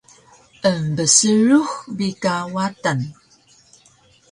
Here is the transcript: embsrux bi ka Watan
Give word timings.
embsrux 0.69 1.69
bi 1.97 2.07
ka 2.21 2.33
Watan 2.53 2.99